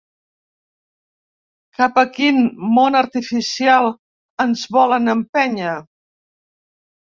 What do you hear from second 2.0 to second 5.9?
a quin món artificial ens volen empènyer?